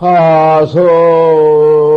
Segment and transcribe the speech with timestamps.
[0.00, 1.89] 하서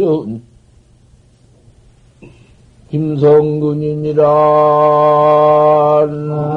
[0.00, 0.40] 전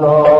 [0.01, 0.32] 라,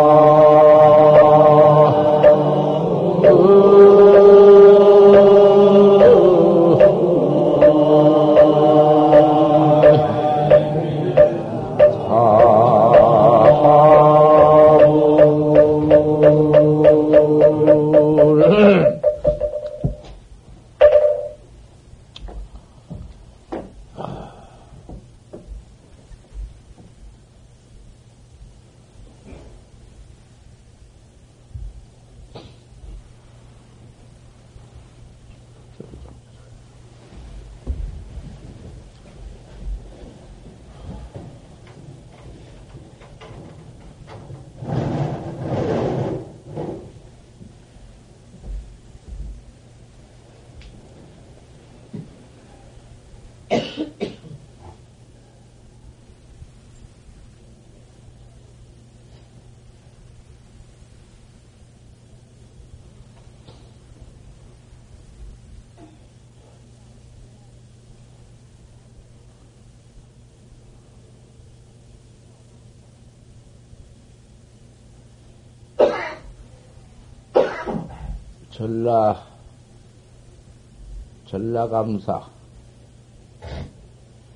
[81.25, 82.22] 전라감사.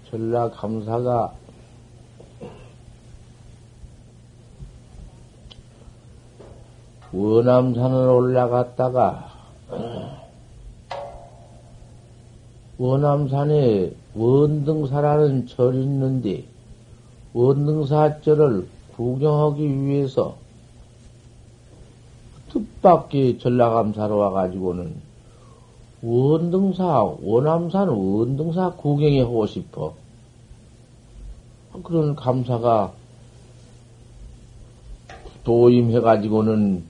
[0.10, 1.34] 전라감사가
[7.14, 9.30] 원암산을 올라갔다가
[12.80, 16.46] 원암산에 원등사라는 절이 있는데
[17.34, 20.47] 원등사절을 구경하기 위해서
[22.82, 25.08] 뜻밖의 전라감사로 와가지고는
[26.02, 29.94] 원등사, 원암산 원등사 구경해 하고 싶어.
[31.84, 32.94] 그런 감사가
[35.44, 36.84] 도임해가지고는,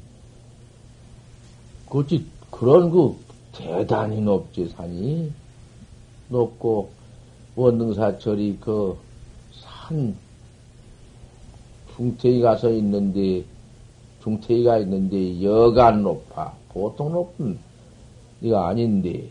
[1.90, 3.16] 그치, 그런 그
[3.54, 5.32] 대단히 높지, 산이.
[6.30, 6.90] 높고,
[7.56, 8.98] 원등사철이 그
[9.54, 10.16] 산,
[11.96, 13.46] 중태에 가서 있는데,
[14.28, 16.54] 중태기가 있는데 여간 높아.
[16.70, 17.58] 보통 높은
[18.42, 19.30] 이가 아닌데.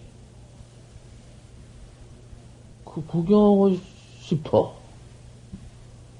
[2.84, 3.76] 그 구경하고
[4.20, 4.74] 싶어.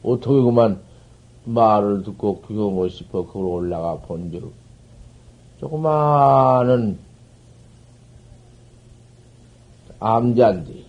[0.03, 0.81] 어떻게 그만
[1.47, 3.27] 말을 듣고 구경하고 싶어.
[3.27, 4.53] 그걸 올라가 본 적.
[5.61, 6.99] 조그마한
[9.99, 10.85] 암자인데.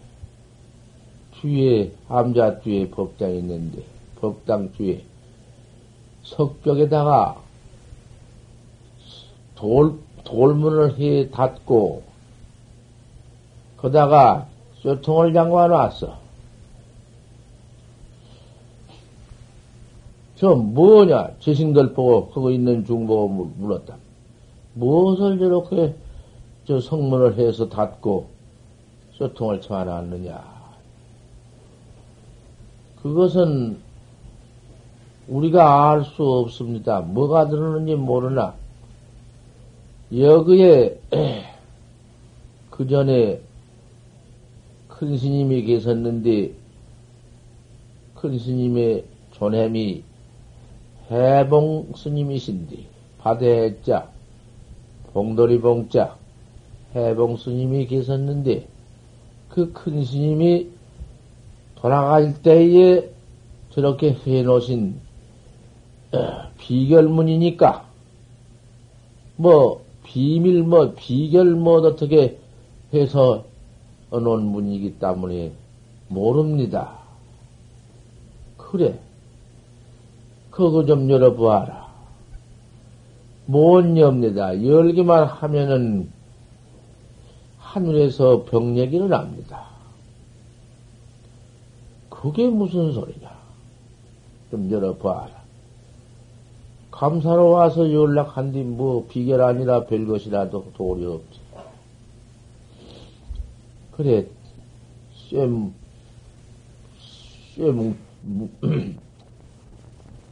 [1.40, 3.84] 뒤에, 암자 뒤에 법당이 있는데,
[4.20, 5.04] 법당 뒤에
[6.24, 7.47] 석벽에다가
[9.58, 12.04] 돌, 돌문을 해 닫고,
[13.78, 14.48] 거다가
[14.82, 16.18] 쇠통을 잠가 놨어.
[20.36, 21.32] 저 뭐냐?
[21.40, 23.96] 제식들 보고 그거 있는 중보고 물었다.
[24.76, 25.96] 무엇을 저렇게
[26.66, 28.28] 저 성문을 해서 닫고
[29.18, 30.44] 쇠통을 쳐놨느냐?
[33.02, 33.80] 그것은
[35.28, 37.02] 우리가 알 수 없습니다.
[37.02, 38.54] 뭐가 들었는지 모르나
[40.16, 41.00] 여기에
[42.70, 43.42] 그 전에
[44.88, 46.54] 큰 스님이 계셨는데
[48.16, 50.04] 큰 스님의 존햄이
[51.12, 52.78] 해봉 스님이신데
[53.20, 54.10] 바대자
[55.14, 56.18] 봉돌이 봉자
[56.96, 58.68] 해봉 스님이 계셨는데
[59.50, 60.68] 그 큰 스님이
[61.76, 63.10] 돌아갈 때에
[63.72, 65.00] 저렇게 해놓으신
[66.14, 67.86] 어, 비결문이니까
[69.36, 72.40] 뭐 비밀 뭐 비결 뭐 어떻게
[72.94, 73.44] 해서
[74.10, 75.52] 어놓은 문이기 때문에
[76.08, 77.00] 모릅니다.
[78.56, 78.98] 그래.
[80.50, 81.88] 그거 좀 열어보아라.
[83.48, 84.66] 못 엽니다.
[84.66, 86.10] 열기만 하면은
[87.60, 89.68] 하늘에서 병력이 일어납니다.
[92.10, 93.30] 그게 무슨 소리냐?
[94.52, 95.37] 좀 열어봐라.
[96.98, 101.40] 감사로 와서 연락한 뒤 뭐 비결 아니라 별것이라도 도리 없지.
[103.92, 104.26] 그래,
[105.30, 105.48] 쇠,
[107.54, 107.72] 쇠,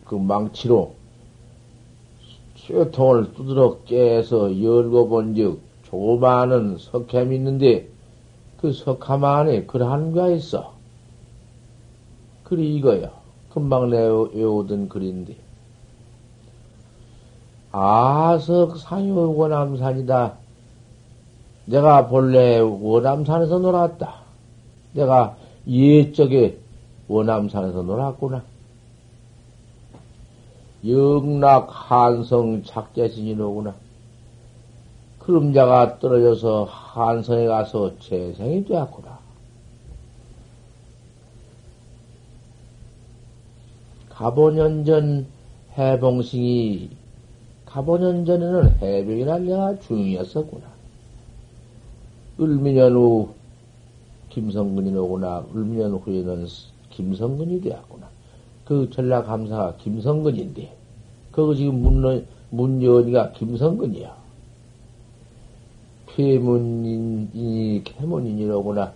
[0.05, 0.95] 그 망치로
[2.55, 7.89] 쇠통을 두드러 깨서 열고 본즉 조그마한 석함이 있는데
[8.57, 10.73] 그 석함 안에 그러한 가 있어.
[12.43, 13.11] 글이 이거야.
[13.51, 15.44] 금방 외우던 글인데.
[17.77, 20.37] 아석 사유 원암산이다.
[21.65, 24.15] 내가 본래 원암산에서 놀았다.
[24.93, 25.35] 내가
[25.67, 26.57] 옛적에
[27.09, 28.43] 원암산에서 놀았구나.
[30.87, 33.75] 영락 한성 작자신이로구나.
[35.19, 39.19] 그림자가 떨어져서 한성에 가서 재생이 되었구나.
[44.11, 45.27] 가보년 전
[45.77, 47.04] 해봉승이
[47.75, 50.63] 가보년 전에는 해병이란 내가 중이었었구나.
[52.39, 53.33] 을미년 후
[54.29, 55.45] 김성근이 오구나.
[55.53, 56.47] 을미년 후에는
[56.89, 58.07] 김성근이 되었구나.
[58.63, 60.73] 그 전라감사가 김성근인데,
[61.33, 64.15] 그거 지금 문, 문연이가 김성근이야.
[66.15, 68.93] 폐문인이 캐문인이로구나.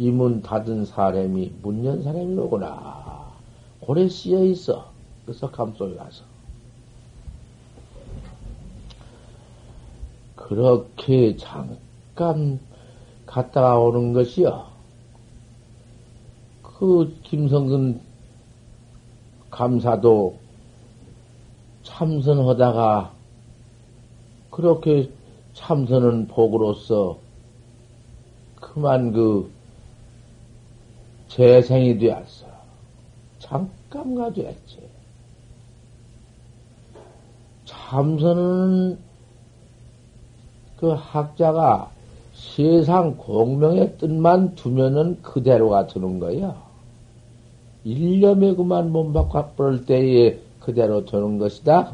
[0.00, 3.30] 이 문 닫은 사람이 문연 사람이로구나.
[3.78, 4.90] 고래 쓰여 있어.
[5.26, 6.35] 그 석함 속에 가서.
[10.36, 12.60] 그렇게 잠깐
[13.26, 14.66] 갔다가 오는 것이요.
[16.62, 18.00] 그 김성근
[19.50, 20.38] 감사도
[21.82, 23.12] 참선하다가
[24.50, 25.10] 그렇게
[25.54, 27.18] 참선은 복으로서
[28.60, 29.50] 그만 그
[31.28, 32.46] 재생이 되었어.
[33.38, 34.78] 잠깐 가 되었지.
[37.64, 38.98] 참선은
[40.86, 41.90] 그 학자가
[42.32, 46.54] 세상 공명의 뜻만 두면은 그대로가 되는 거야.
[47.82, 49.50] 일념에 그만 몸 바꿔
[49.84, 51.92] 때에 그대로 되는 것이다.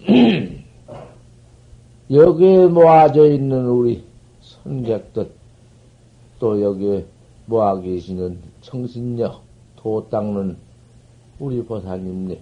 [2.10, 4.04] 여기에 모아져 있는 우리
[4.42, 5.30] 선객들,
[6.40, 7.06] 또 여기에
[7.46, 9.40] 모아 계시는 청신녀,
[9.76, 10.58] 도 닦는
[11.38, 12.38] 우리 보살님네,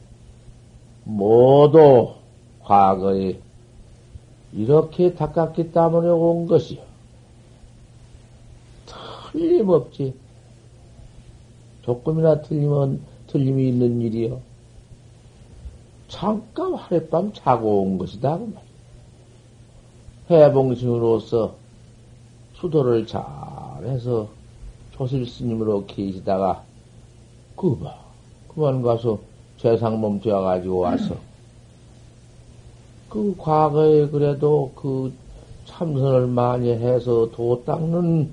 [1.04, 2.14] 모두
[2.64, 3.38] 과거에
[4.52, 6.80] 이렇게 닦았기 때문에 온 것이요.
[9.32, 10.14] 틀림없지.
[11.82, 14.40] 조금이나 틀리면, 틀림이 있는 일이요.
[16.08, 18.38] 잠깐 하룻밤 자고 온 것이다.
[18.38, 18.42] 그
[20.28, 20.46] 말이야.
[20.46, 21.54] 해봉신으로서
[22.54, 24.28] 수도를 잘해서
[24.92, 26.64] 조실 스님으로 계시다가,
[27.56, 27.94] 그 봐.
[28.48, 29.20] 그만 가서
[29.58, 31.16] 재상몸 되어가지고 와서,
[33.10, 35.12] 그 과거에 그래도 그
[35.66, 38.30] 참선을 많이 해서 도 닦는,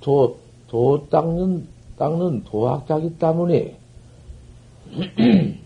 [0.00, 1.66] 도, 도 닦는,
[1.98, 3.76] 닦는 도학자기 때문에,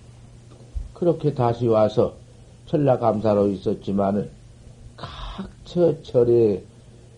[0.95, 2.15] 그렇게 다시 와서
[2.67, 4.31] 전라감사로 있었지만은,
[4.97, 6.65] 각처 절에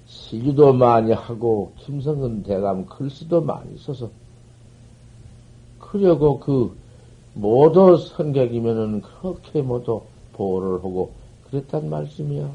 [0.07, 4.11] 시기도 많이 하고, 김성근 대감 글씨도 많이 써서,
[5.79, 6.77] 그려고 그,
[7.35, 10.03] 모두 선객이면은 그렇게 모두
[10.39, 11.11] 보호를 하고
[11.51, 12.49] 그랬단 말씀이야.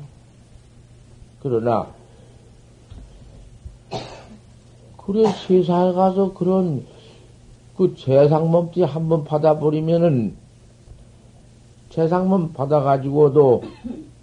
[1.42, 1.88] 그러나
[4.98, 6.86] 그래 세상에 가서 그런
[7.76, 10.36] 그 재상몸띠 한 번 받아버리면은
[11.90, 13.64] 재상몸 받아가지고도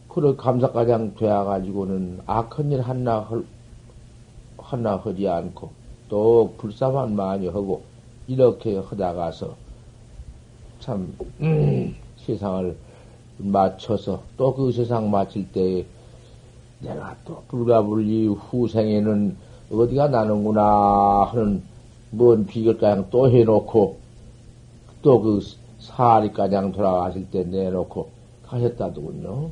[0.08, 3.44] 그런 감사가장 되어가지고는 악한 일 하나 헐,
[4.58, 5.70] 하나 하지 않고
[6.08, 7.82] 또 불사만 많이 하고
[8.26, 9.54] 이렇게 하다가서
[10.80, 12.76] 참 음, 세상을
[13.42, 15.84] 맞춰서 또 그 세상 마칠 때에
[16.80, 19.36] 내가 또 불가불리 후생에는
[19.72, 21.62] 어디가 나는구나 하는
[22.10, 23.98] 뭔 비결가장 또 해놓고
[25.02, 25.40] 또 그
[25.78, 28.10] 사리가장 돌아가실 때 내놓고
[28.46, 29.50] 가셨다더군요.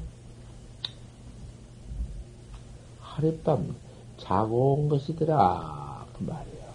[3.01, 3.75] 하룻밤
[4.19, 6.07] 자고 온 것이더라.
[6.19, 6.69] 그 말이야.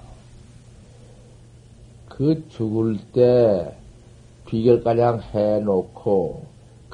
[2.09, 3.75] 그 죽을 때
[4.47, 6.45] 비결가량 해놓고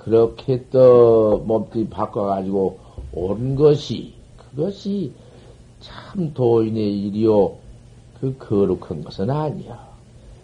[0.04, 2.80] 그렇게 또 몸뚱이 바꿔가지고
[3.14, 5.12] 온 것이 그것이
[5.82, 7.56] 참 도인의 일이요.
[8.20, 9.88] 그 거룩한 것은 아니야.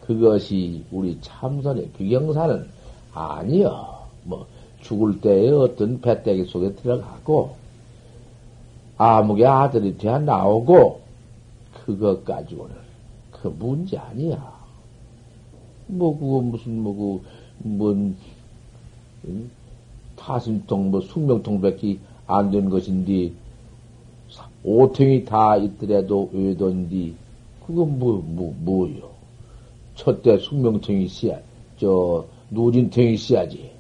[0.02, 2.68] 그것이 우리 참선의 비경사는
[3.14, 4.08] 아니여.
[4.24, 4.46] 뭐
[4.82, 7.56] 죽을 때에 어떤 배때기 속에 들어가고
[8.98, 11.02] 아무개 아들이 되어 나오고
[11.86, 12.76] 그것 가지고는
[13.32, 14.54] 그 문제 아니야.
[15.88, 17.24] 뭐 그거 무슨 뭐그
[17.60, 18.16] 뭔
[20.16, 23.32] 타심통 뭐 숙명통 밖에 안 된 것인데
[24.64, 27.16] 오통이 다 있더라도 외돈디
[27.66, 29.10] 그건 뭐, 뭐, 뭐요?
[29.96, 31.40] 첫째 숙명통이 씨야,
[31.78, 33.72] 저, 누진통이 씨야지.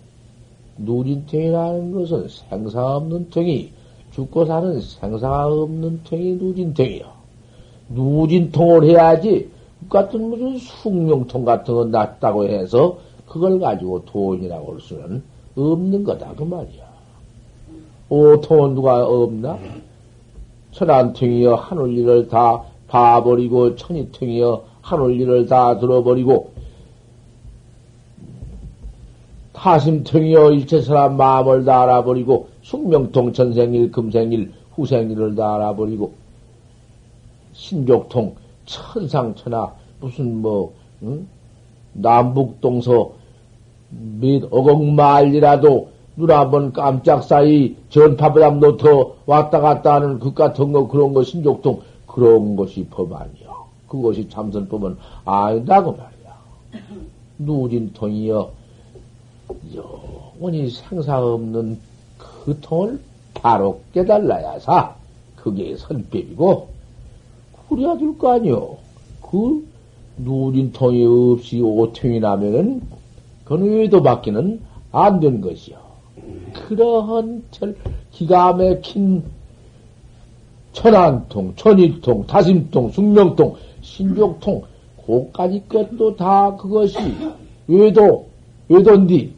[0.78, 3.72] 누진통이라는 것은 생사 없는 통이,
[4.12, 7.06] 죽고 사는 생사가 없는 통이 누진통이요.
[7.90, 9.50] 누진통을 해야지,
[9.82, 12.98] 그 같은 무슨 숙명통 같은 거 낫다고 해서,
[13.28, 15.22] 그걸 가지고 돈이라고 할 수는
[15.56, 16.86] 없는 거다, 그 말이야.
[18.10, 19.58] 오통은 누가 없나?
[21.56, 23.76] 하늘 일을 다 봐버리고
[24.82, 26.52] 하늘 일을 다 들어버리고
[29.54, 36.14] 타심통이여 일체 사람 마음을 다 알아버리고 숙명통 전생일 금생일 후생일을 다 알아버리고
[37.54, 38.36] 신족통
[38.66, 41.26] 천상천하 무슨 뭐 응?
[41.94, 43.14] 남북동서
[44.20, 51.14] 몇 억억마일이라도 눈 한번 깜짝 사이 전파보담 노터 왔다 갔다 하는 그 같은 거 그런
[51.14, 53.66] 거 신족통 그런 것이 법 아니요.
[53.88, 56.84] 그것이 참선법은 아니다 그 말이야.
[57.40, 58.50] 누진 통이여
[59.76, 61.80] 영원히 생사 없는
[62.18, 63.00] 그 통을
[63.34, 64.96] 바로 깨달라야사
[65.36, 66.68] 그게 선법이고
[67.70, 68.78] 그래야 될 거 아니요.
[69.22, 69.68] 그
[70.18, 72.82] 누진 통이 없이 오통이 나면은
[73.46, 74.60] 그건 외도밖에는
[74.92, 75.78] 안 된 것이요.
[76.54, 77.76] 그러한 절
[78.12, 79.24] 기가 막힌
[80.74, 84.64] 천안통, 천일통, 다심통, 숙명통, 신족통,
[84.98, 86.98] 고까지 것도 다 그것이
[87.68, 88.28] 외도,
[88.68, 89.34] 외도인디,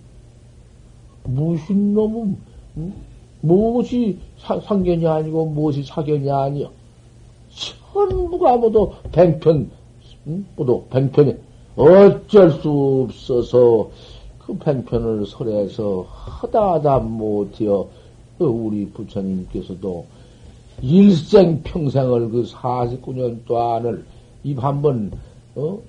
[1.26, 2.38] 무슨 놈은,
[2.78, 2.94] 응?
[3.42, 6.72] 무엇이 사, 상견이 아니고 무엇이 사견이 아니여.
[7.94, 9.70] 전부가 모두 뱅편,
[10.28, 10.46] 응?
[10.56, 11.36] 모두 뱅편이
[11.78, 13.90] 어쩔 수 없어서
[14.40, 17.88] 그 팽편을 설해서 하다하다 못해어
[18.38, 20.06] 그 우리 부처님께서도
[20.82, 24.04] 일생 평생을 그 49년 동안을
[24.44, 25.12] 입 한번
[25.56, 25.80] 어?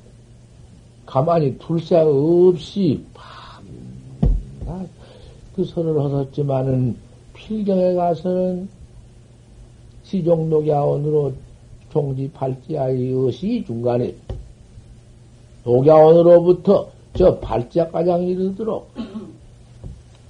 [1.06, 4.88] 가만히 둘 새 없이 밤낮
[5.56, 6.96] 그 설을 하셨지만은
[7.32, 8.68] 필경에 가서는
[10.04, 11.32] 시종독야원으로
[11.90, 14.14] 종지 발지하이것이 중간에
[15.68, 18.90] 독야원으로부터 저 발자가장 이르도록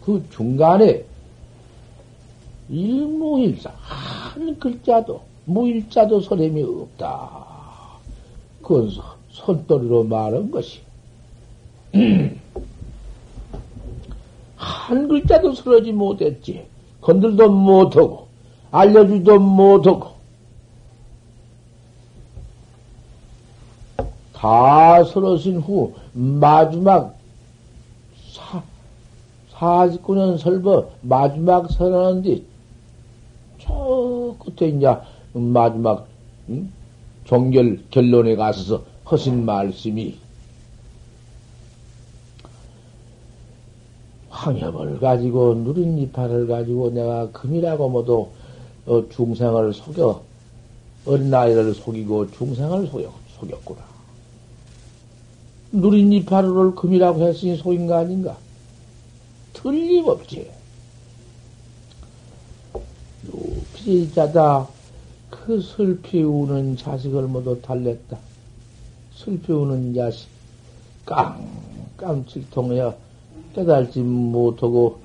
[0.04, 1.04] 그 중간에
[2.68, 7.30] 일무일사 한 글자도 무일자도 소림이 없다.
[8.62, 8.90] 그건
[9.30, 10.80] 손떨이로 말한 것이
[14.56, 16.66] 한 글자도 쓰러지 못했지.
[17.00, 18.26] 건들도 못하고
[18.72, 20.17] 알려주도 못하고
[24.38, 27.18] 다 서러진 후 마지막
[28.30, 28.62] 사,
[29.52, 32.42] 49년 설법 마지막 설하는데
[33.58, 34.96] 저 끝에 이제
[35.32, 36.06] 마지막
[36.50, 36.70] 응?
[37.24, 40.16] 종결 결론에 가서서 하신 말씀이
[44.30, 48.28] 황협을 가지고 누린 이파를 가지고 내가 금이라고 모두
[48.86, 50.22] 어, 중생을 속여
[51.06, 53.97] 어린 아이를 속이고 중생을 속여, 속였구나.
[55.72, 58.36] 누린 이파루를 금이라고 했으니 속인 거 아닌가?
[59.52, 60.50] 틀림없지.
[63.74, 64.68] 피자다
[65.30, 68.18] 그 슬피 우는 자식을 모두 달랬다.
[69.14, 70.28] 슬피 우는 자식
[71.04, 72.94] 깡깡 질통하여
[73.54, 75.00] 깨달지 못하고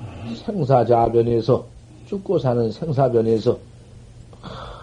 [0.45, 1.65] 생사자변에서
[2.07, 3.57] 죽고 사는 생사변에서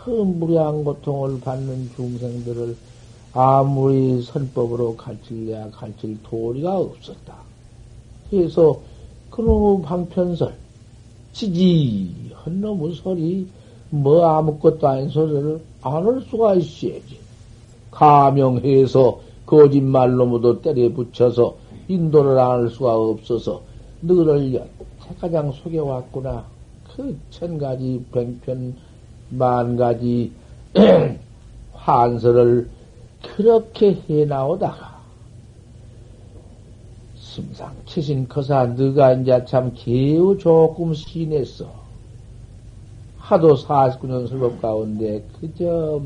[0.04, 2.76] 큰 무리한 고통을 받는 중생들을
[3.32, 7.34] 아무리 선법으로 가르칠래야 가르칠 도리가 없었다.
[8.30, 8.80] 그래서
[9.30, 10.54] 그놈의 방편설,
[11.32, 13.46] 지지한 놈의 소리,
[13.90, 17.18] 뭐 아무것도 아닌 소리를 안 할 수가 있어야지.
[17.90, 21.56] 가명해서 거짓말로 모두 때려 붙여서
[21.88, 23.62] 인도를 안 할 수가 없어서
[24.00, 24.64] 너를
[25.20, 26.44] 가장 속여왔구나.
[26.96, 28.75] 그 천 가지 뱅편
[29.30, 30.30] 만 가지
[31.72, 32.68] 환설을
[33.22, 35.00] 그렇게 해 나오다가
[37.16, 41.72] 심상 치신 커사 너가 이제 참 개우 조금 신했어.
[43.18, 46.02] 하도 49년 설법 가운데 그저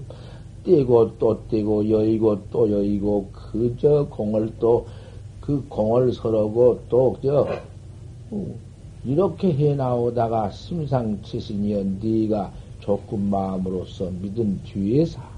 [0.64, 4.87] 떼고 또 떼고 여의고 또 여의고 그저 공을 또
[5.44, 7.47] 그 공을 서러고 또 저
[9.04, 15.34] 이렇게 해 나오다가 심상 치신이여 네가 조금 마음으로서 믿은 뒤에서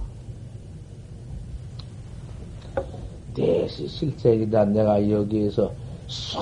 [3.37, 5.71] 대시 실책이다 내가 여기에서
[6.09, 6.41] 싹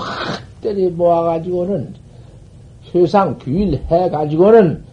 [0.61, 1.95] 때려 모아가지고는
[2.93, 4.85] 세상 규일 해가지고는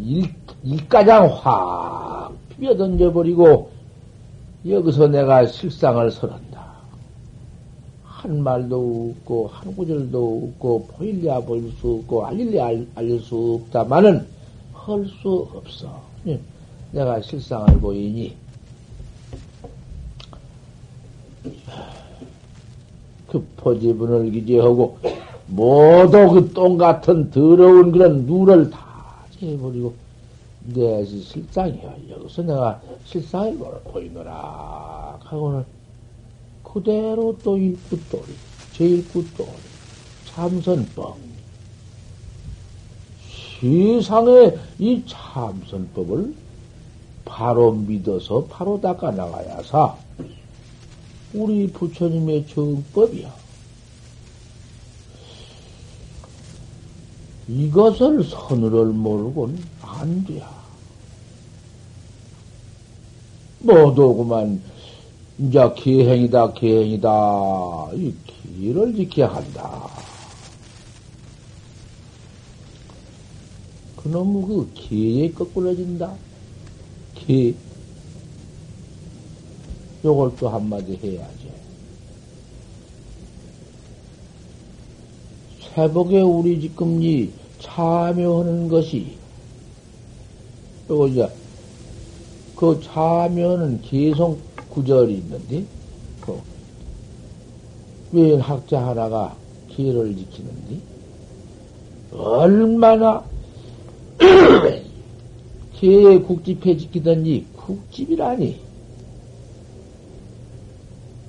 [0.00, 0.24] 일,
[0.64, 3.70] 일가장 확 피어 던져버리고
[4.66, 6.64] 여기서 내가 실상을 설한다.
[8.04, 14.26] 한 말도 없고 한 구절도 없고 보일랴 보일 수 없고 알릴랴 알릴 수 없다마는
[14.72, 16.02] 할 수 없어.
[16.26, 16.40] 예.
[16.92, 18.34] 내가 실상을 보이니
[23.34, 24.96] 그 포지분을 기재하고
[25.48, 28.78] 모두 그 똥 같은 더러운 그런 누를 다
[29.40, 29.92] 제버리고
[30.72, 31.94] 내 실상이야.
[32.10, 33.58] 여기서 내가 실상을
[33.92, 35.64] 보이노라 하고는
[36.62, 38.22] 그대로 또 일구돌이,
[38.72, 39.48] 제일구돌이,
[40.26, 41.16] 참선법.
[43.60, 46.34] 세상에 이 참선법을
[47.24, 50.03] 바로 믿어서 바로 닦아 나가야사.
[51.34, 53.34] 우리 부처님의 정법이야.
[57.48, 60.64] 이것을 선을 모르곤 안 돼야.
[63.66, 64.62] 그만,
[65.38, 67.88] 이제 기행이다, 기행이다.
[67.94, 69.88] 이 기를 지켜야 한다.
[73.96, 76.14] 그놈의 그 기에 거꾸러진다.
[77.14, 77.56] 기.
[80.04, 81.50] 요걸 또 한마디 해야지.
[85.76, 89.16] 회복에 우리 지금 이 참여하는 것이,
[90.90, 91.28] 요거 이제,
[92.54, 94.38] 그 참여는 계속
[94.70, 95.64] 구절이 있는데,
[96.20, 96.38] 그,
[98.12, 99.34] 외인 학자 하나가
[99.70, 100.80] 기회를 지키는데,
[102.12, 103.24] 얼마나
[105.74, 108.73] 기회에 국집해 지키던지, 국집이라니.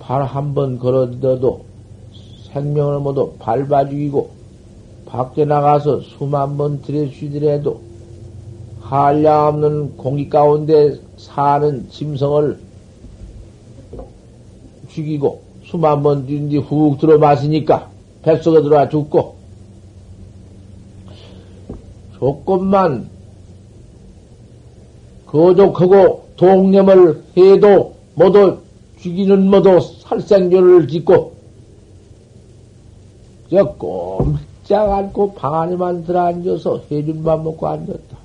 [0.08, 1.65] 발 한 번 걸어들어도
[2.54, 4.30] 생명을 모두 밟아 죽이고
[5.08, 7.82] 밖에 나가서 수만 번 들여쉬더라도
[8.82, 12.60] 한량 없는 공기 가운데 사는 짐승을
[14.89, 17.89] 죽이고 수만 번뒤뒤훅 들어 마시니까
[18.22, 19.36] 뱃속에 들어와 죽고
[22.20, 23.10] 조금만
[25.26, 28.60] 거족하고 동념을 해도 모두
[29.02, 31.34] 죽이는 모두 살생교를 짓고,
[33.50, 38.18] 저 꼼짝 않고 방 안에만 들어앉아서 해준 밥 먹고 앉았다.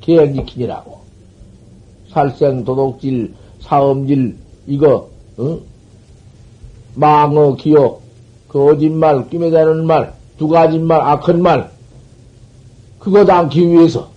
[0.00, 1.00] 계획지키니라고.
[2.10, 5.58] 살생, 도둑질, 사음질, 이거, 어?
[6.94, 8.02] 망어, 기억,
[8.48, 11.70] 거짓말, 끼매 다는 말, 두 가지 말, 악한 말,
[12.98, 14.10] 그거 담기 위해서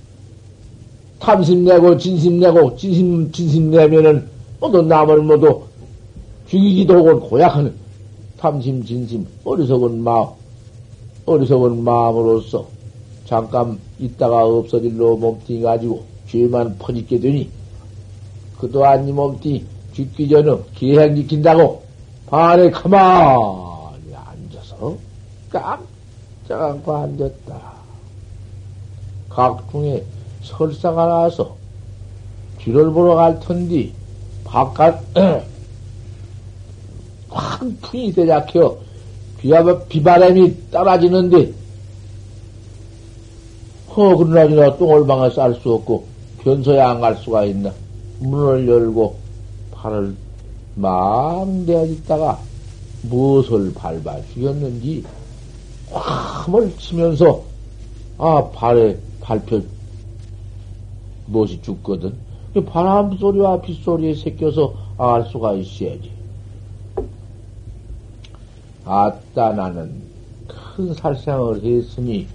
[1.20, 4.28] 탐심 내고 진심 내고 진심 진심 내면은
[4.64, 5.64] 모두 남을 모두
[6.48, 7.76] 죽이기도 하고 고약하는
[8.38, 10.30] 탐심, 진심, 어리석은 마음,
[11.26, 12.66] 어리석은 마음으로서
[13.26, 17.50] 잠깐 있다가 없어질 로 몸뚱이 가지고 죄만 퍼짓게 되니
[18.58, 21.84] 그도안 이 몸뚱이 죽기 전에 기행 지킨다고
[22.28, 24.96] 반에 가만히 앉아서
[25.50, 27.74] 깜짝 않고 앉았다.
[29.28, 30.04] 각중에
[30.42, 31.54] 설사가 나와서
[32.60, 33.94] 뒤를 보러 갈 텐디
[34.58, 35.02] 바깥,
[37.28, 38.78] 황풍이 대작혀
[39.90, 41.52] 비바람이 떨어지는데,
[43.90, 46.06] 허, 그러나 똥을방에 쌀 수 없고,
[46.44, 47.74] 변소에 안 갈 수가 있나.
[48.20, 49.16] 문을 열고,
[49.72, 50.16] 발을
[50.76, 52.40] 망대어 있다가,
[53.02, 55.04] 무엇을 밟아 죽였는지,
[55.90, 57.42] 화을 치면서,
[58.20, 59.62] 아, 발에 밟혀,
[61.26, 62.14] 무엇이 죽거든.
[62.62, 66.12] 바람 소리와 빗소리에 새겨서 알 수가 있어야지.
[68.86, 70.02] 아따, 나는
[70.48, 72.28] 큰 살생을 했으니,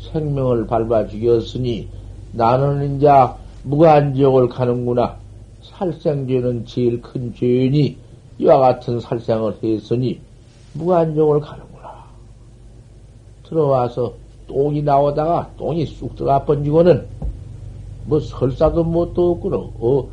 [0.00, 1.88] 생명을 밟아 죽였으니,
[2.32, 3.08] 나는 이제
[3.64, 5.16] 무간지옥을 가는구나.
[5.62, 7.96] 살생죄는 제일 큰 죄니,
[8.38, 10.20] 이와 같은 살생을 했으니,
[10.74, 11.66] 무간지옥을 가는구나.
[13.42, 14.14] 들어와서
[14.46, 17.06] 똥이 나오다가 똥이 쑥 들어가 번지고는
[18.06, 19.56] 뭐 설사도 못도 없구나.
[19.56, 20.08] 어,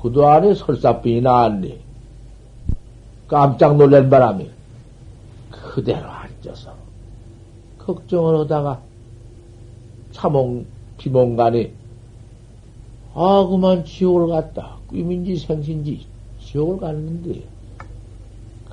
[0.00, 1.78] 그도 안에 설사병이 나왔네.
[3.28, 4.50] 깜짝 놀란 바람에
[5.50, 6.74] 그대로 앉아서
[7.78, 8.80] 걱정을 하다가
[10.12, 10.66] 차몽
[10.96, 11.72] 비몽간에
[13.14, 14.76] 아 그만 지옥을 갔다.
[14.88, 16.06] 꿈인지 생신지
[16.40, 17.42] 지옥을 갔는데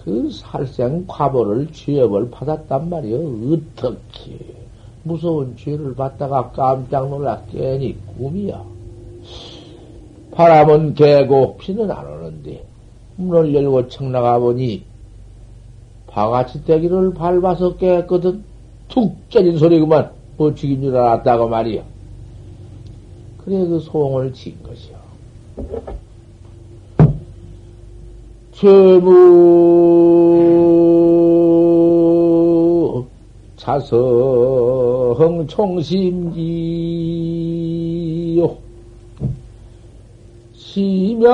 [0.03, 3.53] 그 살생 과보를 죄업을 받았단 말이요.
[3.53, 4.62] 어떻게
[5.03, 8.63] 무서운 죄를 받다가 깜짝 놀라 깨니 꿈이야.
[10.31, 12.65] 바람은 개고 피는 안 오는데
[13.17, 14.83] 문을 열고 청 나가 보니
[16.07, 18.43] 바가지 떼기를 밟아서 깼거든
[18.87, 21.83] 툭 깨진 소리구만 버치긴 줄 알았다고 말이야.
[23.43, 25.03] 그래 그 소원을 지은 것이요.
[28.53, 29.43] 죄무
[33.57, 33.79] 자
[35.15, 36.33] 성 총심지요.
[40.55, 41.33] 시명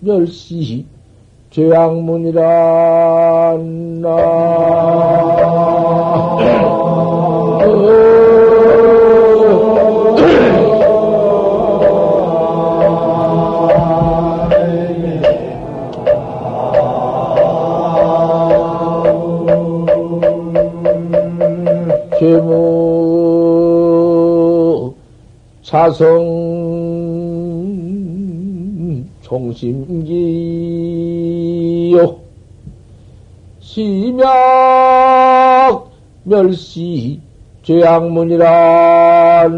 [0.00, 0.84] 멸시
[1.50, 2.42] 죄악문이라
[4.02, 4.08] 나
[25.74, 26.06] 사성
[29.22, 29.74] 총심기요.
[33.58, 34.30] 심약
[36.22, 37.20] 멸시
[37.64, 39.48] 죄악문이라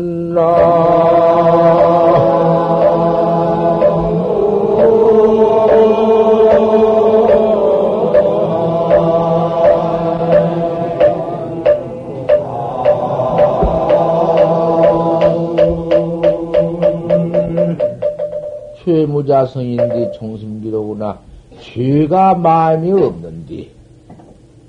[18.86, 21.18] 최무자성인데 총심기로구나.
[21.60, 23.68] 죄가 마음이 없는데,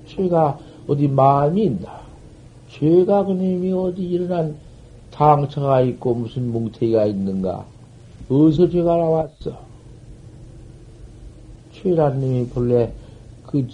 [0.07, 2.01] 죄가 어디 마음이 있나?
[2.71, 4.55] 죄가 그님이 어디 일어난
[5.11, 7.65] 당처가 있고 무슨 뭉태기가 있는가?
[8.27, 9.59] 어디서 죄가 나왔어?
[11.73, 12.91] 죄란 님이 본래
[13.45, 13.67] 그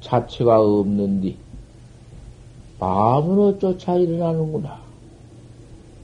[0.00, 1.34] 자체가 없는데,
[2.80, 4.80] 마음으로 쫓아 일어나는구나.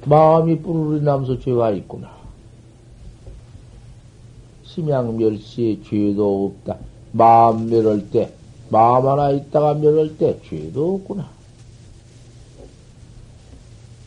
[0.04, 2.17] 마음이 뿌르르 남서 죄가 있구나.
[4.68, 6.78] 심양 멸시에 죄도 없다.
[7.12, 8.32] 마음 멸할 때,
[8.68, 11.28] 마음 하나 있다가 멸할 때 죄도 없구나.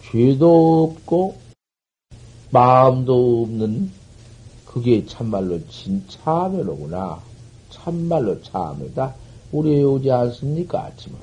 [0.03, 1.35] 죄도 없고,
[2.51, 3.91] 마음도 없는,
[4.65, 7.19] 그게 참말로 진참회로구나.
[7.71, 9.15] 참말로 참회다.
[9.51, 10.85] 우리 오지 않습니까?
[10.85, 11.21] 아침으로.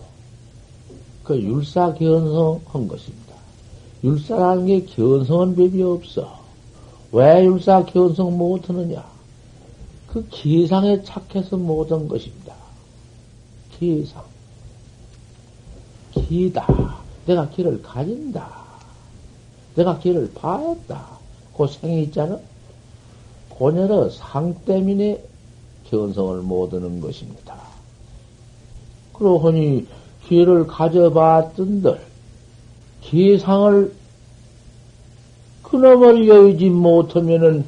[1.22, 3.34] 그 율사 견성 한 것입니다.
[4.02, 6.38] 율사라는 게 견성은 법이 없어.
[7.12, 9.17] 왜 율사 견성 못하느냐?
[10.08, 12.54] 그 기상에 착해서 모든 것입니다.
[13.78, 14.24] 기상.
[16.12, 16.66] 기다.
[17.26, 18.48] 내가 길을 가진다.
[19.74, 21.18] 내가 길을 봤다.
[21.56, 22.38] 그 생이 있잖아.
[23.50, 25.22] 고녀로 상 때문에
[25.90, 27.56] 견성을 못 얻는 것입니다.
[29.12, 29.86] 그러하니
[30.26, 32.00] 기를 가져봤던들
[33.02, 33.92] 기상을
[35.62, 37.64] 그놈을 여의지 못하면은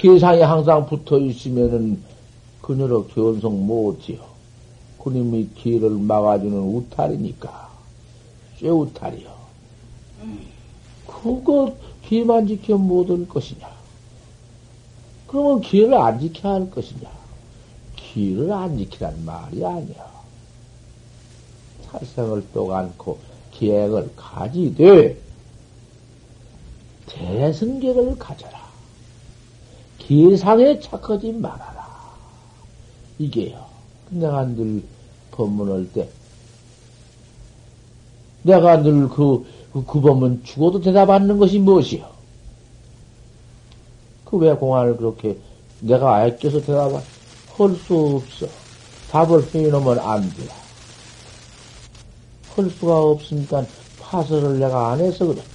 [0.00, 2.02] 계상에 항상 붙어 있으면은
[2.62, 4.20] 그녀로 견성 못해요.
[4.98, 7.68] 그님이 길을 막아주는 우탈이니까.
[8.58, 9.30] 쇠우탈이요.
[11.06, 13.68] 그거 기만 지켜 못할 것이냐?
[15.26, 17.10] 그러면 길을 안 지켜야 할 것이냐?
[17.96, 20.10] 길을 안 지키란 말이 아니야.
[21.90, 23.18] 살생을 또 않고
[23.50, 25.20] 기획을 가지되
[27.06, 28.59] 대승계를 가져라.
[30.10, 31.88] 기상에 착하지 말아라.
[33.20, 33.64] 이게요.
[34.08, 34.82] 내가 늘
[35.30, 36.08] 법문할 때,
[38.42, 42.04] 내가 늘 그, 그, 그 법문 죽어도 대답하는 것이 무엇이요?
[44.24, 45.38] 그 왜 공안을 그렇게
[45.78, 47.02] 내가 애껴서 대답할
[47.86, 48.46] 수 없어.
[49.12, 50.48] 답을 해놓으면 안 돼.
[52.56, 53.64] 할 수가 없으니까
[54.00, 55.49] 파설을 내가 안 해서 그렇지.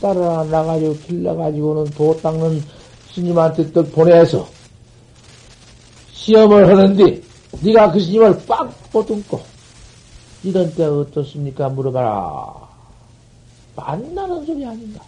[0.00, 2.62] 딸을 하나 나가지고 길러가지고는 도 닦는
[3.12, 4.48] 스님한테 떡 보내서
[6.12, 7.22] 시험을 하는데
[7.62, 9.40] 네가 그 스님을 빡 보듬고
[10.42, 11.68] 이런 때 어떻습니까?
[11.68, 12.64] 물어봐라.
[13.76, 15.02] 만나는 소리 아닌가?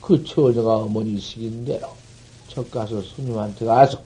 [0.00, 1.88] 그 처녀가 어머니 시킨 대로
[2.48, 4.00] 첫 가서 스님한테 가서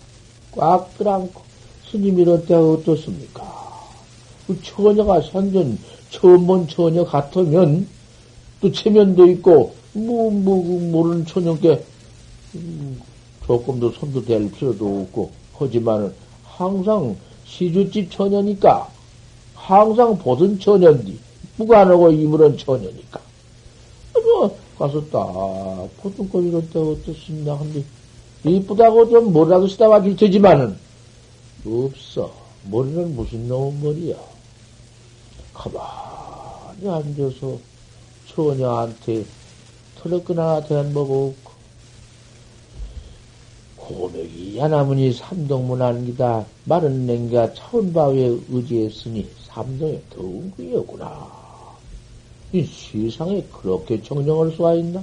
[0.52, 1.42] 꽉 끌어안고
[1.90, 3.42] 스님 이런 때 어떻습니까?
[4.46, 5.78] 그 처녀가 선전
[6.12, 7.88] 처음 본 처녀 같으면
[8.60, 11.84] 또 체면도 있고 뭐, 뭐, 모르는 처녀께
[12.54, 13.00] 음,
[13.46, 16.12] 조금도 손도 댈 필요도 없고 하지만은
[16.44, 18.88] 항상 시주집 처녀니까
[19.54, 21.14] 항상 보던 처녀인데
[21.56, 23.20] 무관하고 이물은 처녀니까
[24.22, 27.58] 뭐 가서 딱 보통 거때 어떻습니까?
[27.58, 27.84] 근데
[28.44, 30.76] 이쁘다고 좀 뭐라도 쓰다가 빌쳐지만은
[31.64, 32.32] 없어.
[32.70, 34.31] 머리는 무슨 놈 머리야.
[35.54, 37.58] 가만히 앉아서
[38.28, 39.24] 처녀한테
[39.98, 41.34] 털었거나 대한 뭐고
[43.76, 51.42] 고백이 야나무니 삼동문하는 기다 마른 냉가 차원바위에 의지했으니 삼동에 더운 그이었구나.
[52.52, 55.02] 이 세상에 그렇게 청정할 수가 있나?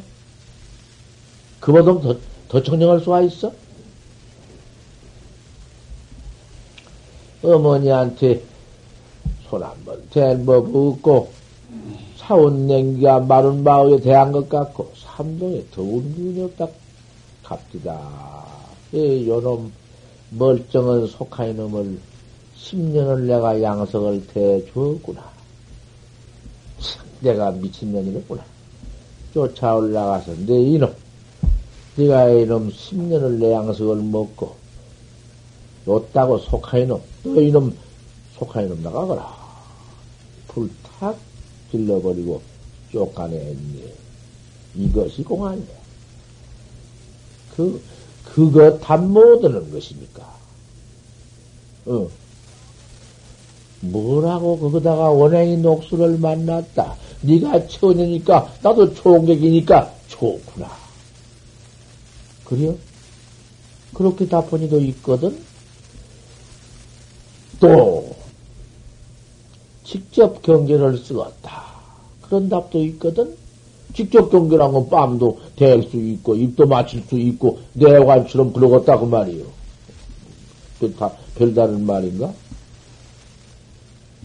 [1.59, 3.51] 그보다 더, 더 청정할 수가 있어?
[7.41, 8.43] 어머니한테
[9.49, 11.31] 손 한번 대법 없고
[12.17, 16.67] 사온 냉기가 마른 마음에 대한 것 같고 삼동에 더운 기운이 없다
[17.43, 17.99] 갑디다.
[18.93, 19.71] 예, 요놈
[20.31, 21.99] 멀쩡한 속한 놈을
[22.57, 25.23] 10년을 내가 양석을 대주었구나.
[27.21, 28.43] 내가 미친년이랬구나.
[29.33, 30.93] 쫓아 올라가서 내 이놈,
[31.95, 34.55] 네가 이놈 10년을 내 양석을 먹고
[35.85, 37.75] 줬다고 속한 이놈, 너 이놈
[38.37, 39.38] 속한 이놈 나가거라.
[40.49, 41.17] 불탁
[41.71, 42.41] 질러버리고
[42.91, 43.83] 쫓아냈니.
[44.75, 45.79] 이것이 공안이야.
[47.55, 47.81] 그,
[48.25, 50.37] 그거 답못 얻는 것이니까.
[51.85, 52.07] 어.
[53.81, 56.95] 뭐라고 거기다가 원행이 녹수를 만났다.
[57.21, 60.69] 네가 처녀니까 나도 총객이니까 좋구나.
[62.45, 62.75] 그래요?
[63.93, 65.37] 그렇게 답하니도 있거든.
[67.59, 68.15] 또
[69.93, 71.63] 직접 경계를 쓰었다.
[72.21, 73.35] 그런 답도 있거든.
[73.95, 79.45] 직접 경계라면 뺨도 댈 수 있고 입도 맞출 수 있고 내관처럼 그러겠다 그 말이요.
[80.79, 82.31] 그 다 별다른 말인가?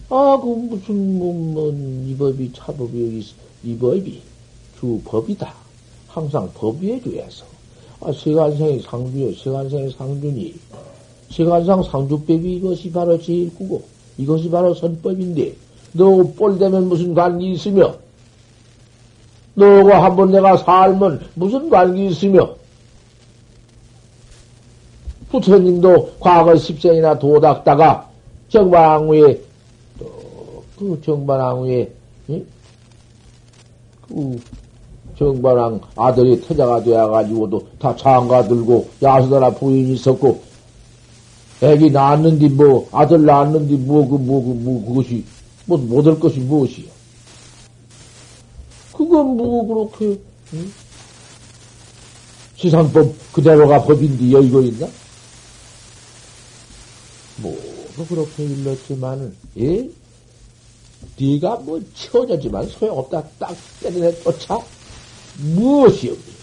[0.09, 1.73] 아, 그 무슨 뭐, 뭐
[2.07, 3.25] 이 법이 차법이 여기
[3.63, 4.21] 이 법이
[4.79, 5.51] 주법이다.
[6.07, 7.43] 항상 법위에 주해서
[8.01, 10.53] 아, 세간생의 상주요, 세간생의 상주니
[11.31, 15.53] 세간상 상주법이 이것이 바로 제일구고 이것이 바로 선법인데
[15.93, 17.95] 너 꼴되면 무슨 관계 있으며
[19.53, 22.55] 너가 한번 내가 살면 무슨 관계 있으며
[25.29, 28.09] 부처님도 과거 십생이나 도닥다가
[28.49, 29.41] 정반왕후에
[29.99, 31.91] 또그 정반왕후에
[32.29, 32.45] 응?
[34.07, 34.39] 그
[35.17, 40.41] 정반왕 아들이 태자가 되어가지고도 다 장가 들고 야수다나 부인이 있었고
[41.61, 45.23] 애기 낳았는데 뭐 아들 낳았는데 뭐그 뭐 그 뭐 그것이
[45.65, 46.85] 뭐 못할 것이 무엇이요?
[48.93, 49.65] 그건 뭐
[49.97, 50.19] 그렇게
[50.53, 50.73] 응?
[52.55, 54.87] 시상법 그대로가 법인데 여의고 있나?
[57.37, 59.89] 뭐도 그렇게 일렀지만은 예?
[61.19, 64.57] 네가 뭐 치워졌지만 소용없다 딱 때리네 쫓아
[65.39, 66.35] 무엇이 없니?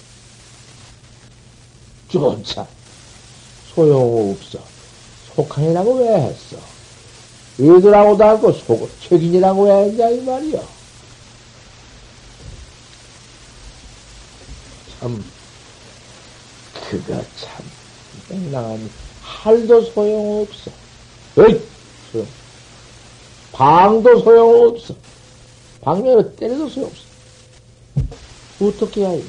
[2.11, 2.67] 쫓아
[3.75, 4.59] 소용없어
[5.37, 6.57] 속한이라고 왜 했어?
[7.59, 10.61] 의도라고도 하고 속, 책임이라고 왜 했냐 이 말이야.
[14.99, 15.25] 참
[16.91, 17.65] 그거 참
[18.29, 18.91] 뺑랑한
[19.23, 20.71] 할도 소용없어.
[21.37, 21.61] 어이
[22.11, 22.27] 소용.
[23.53, 24.95] 방도 소용없어.
[25.83, 27.03] 방면으로 때려도 소용없어.
[28.61, 29.23] 어떻게 해야 해?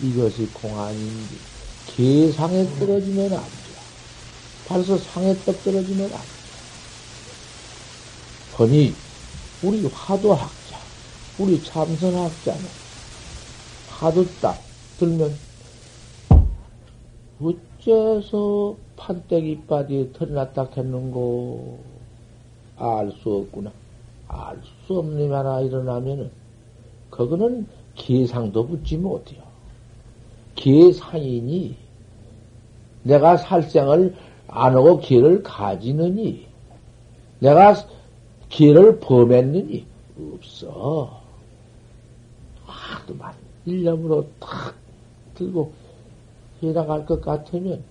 [0.00, 1.51] 이것이 공안인지
[1.96, 3.72] 계상에 떨어지면 안 돼.
[4.66, 6.26] 벌써 상에 떡 떨어지면 안 돼.
[8.58, 8.94] 허니
[9.62, 10.78] 우리 화도학자,
[11.38, 12.60] 우리 참선학자는
[13.88, 14.58] 화도 딱
[14.98, 15.34] 들면
[17.40, 21.78] 어째서 판때기 바디에 털이 났다 했는고
[22.76, 23.72] 알 수 없구나.
[24.28, 26.30] 알 수 없는 하나 일어나면은
[27.10, 29.42] 그거는 계상도 붙지 못해요.
[30.54, 31.76] 계상이니
[33.02, 34.14] 내가 살생을
[34.48, 36.46] 안 하고 길을 가지느니
[37.40, 37.74] 내가
[38.48, 39.86] 길을 범했느니
[40.34, 41.22] 없어.
[42.66, 43.34] 하도만
[43.64, 44.74] 일념으로 탁
[45.34, 45.72] 들고
[46.62, 47.82] 해나갈 것 같으면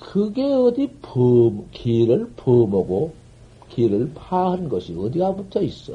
[0.00, 3.12] 그게 어디 범, 길을 범하고
[3.70, 5.94] 길을 파한 것이 어디가 붙어 있어.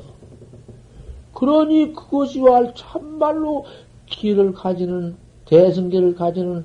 [1.34, 3.66] 그러니 그것이 와 참말로
[4.08, 5.16] 길을 가지는
[5.50, 6.64] 대승계를 가지는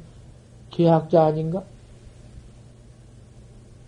[0.71, 1.63] 계약자 아닌가?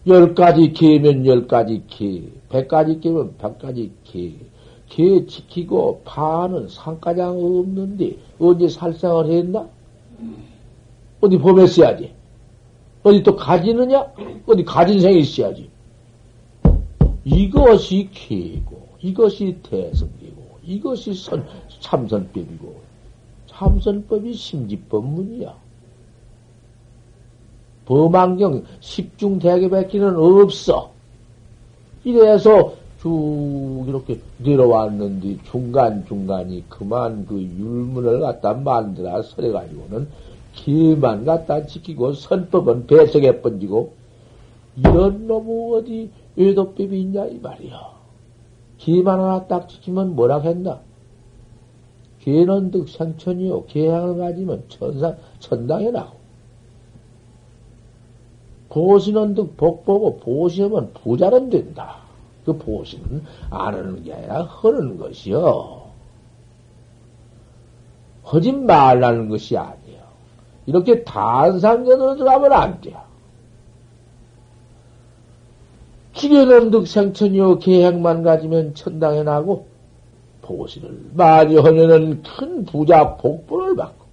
[0.07, 4.33] 열 가지 개면 열 가지 개, 백 가지 개면 백 가지 개.
[4.89, 9.69] 개 지키고 파는 상가장 없는데 언제 살생을 했나?
[11.21, 12.13] 어디 범했어야지.
[13.03, 14.13] 어디 또 가지느냐?
[14.47, 15.69] 어디 가진 생이 있어야지.
[17.25, 21.45] 이것이 개고, 이것이 대성계고, 이것이 선,
[21.81, 22.86] 참선법이고,
[23.57, 25.55] 참선법이 심지법문이야.
[27.87, 30.91] 범안경 10중 대개백기는 없어.
[32.05, 40.09] 이래서 쭉 이렇게 내려왔는데 중간중간이 그만 그 율문을 갖다 만들어 설해가지고는
[40.55, 43.93] 길만 갖다 지키고 선법은 배석에 번지고
[44.77, 47.97] 이런 놈의 어디 외도법이 있냐 이 말이야.
[48.79, 50.81] 기만 하나 딱 지키면 뭐라 했나?
[52.27, 53.67] 개는 득 생천이요.
[53.67, 56.17] 개향을 가지면 천상, 천당에 나고.
[58.69, 61.99] 보시는 득 복보고 보시면 부자는 된다.
[62.45, 65.83] 그 보시는 안 하는 게 아니라 하는 것이요.
[68.25, 70.03] 하지 말라는 것이 아니에요.
[70.67, 73.01] 이렇게 단상견으로 들어가면 안 돼요.
[76.13, 79.76] 기계는 득생천이요 계획만 가지면 천당에 나고
[80.47, 84.07] 보시를 많이 하면은 큰 부자 복분을 받고.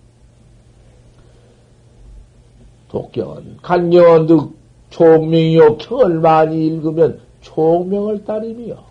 [2.90, 4.54] 독경은 간경은 득
[4.90, 5.78] 총명이요.
[5.78, 8.84] 경을 많이 읽으면 총명을 따르며.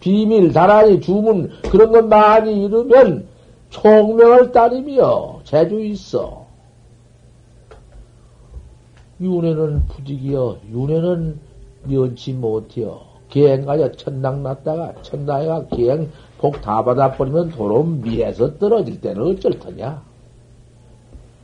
[0.00, 3.26] 비밀, 다란이, 주문 그런 것 많이 잃으면
[3.70, 6.46] 총명을 따르며 재주 있어.
[9.20, 11.40] 윤회는 부득이여, 윤회는
[11.84, 13.15] 면치 못해요.
[13.36, 19.58] 기행 가져 천당 났다가 천당에 가 기행 복 다 받아버리면 도로 미에서 떨어질 때는 어쩔
[19.58, 20.00] 터냐?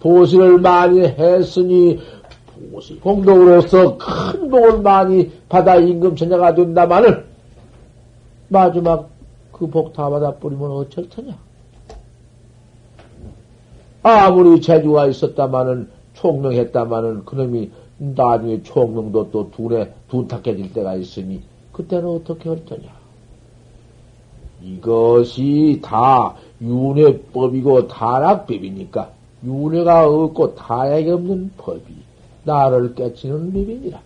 [0.01, 2.01] 도시를 많이 했으니
[2.71, 7.25] 무엇이 공덕으로서 큰 복을 많이 받아 임금 천자가 된다마는
[8.49, 9.11] 마지막
[9.53, 11.37] 그 복 다 받아 버리면 어쩔 테냐?
[14.03, 22.65] 아무리 재주가 있었다마는 총명했다마는 그놈이 나중에 총명도 또 둔에 둔탁해질 때가 있으니 그때는 어떻게 할
[22.65, 23.03] 테냐?
[24.63, 29.11] 이것이 다 윤회법이고 타락법이니까
[29.45, 31.83] 윤회가 없고 타락이 없는 법이
[32.45, 34.01] 나를 깨치는 법이니라.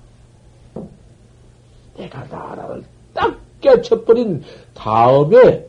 [1.97, 4.43] 내가 나를 딱 깨쳐버린
[4.75, 5.67] 다음에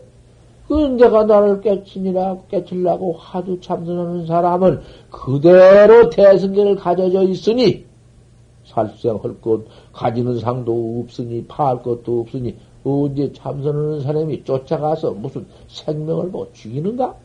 [0.70, 7.87] 언제가 나를 깨치니라 깨치려고 하도 참선하는 사람은 그대로 대승계를 가져져 있으니
[8.68, 9.62] 살생할 것
[9.94, 17.16] 가지는 상도 없으니 파할 것도 없으니 언제 참선하는 사람이 쫓아가서 무슨 생명을 뭐 죽이는가?